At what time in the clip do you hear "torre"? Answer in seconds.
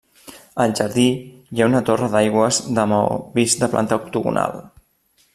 1.89-2.07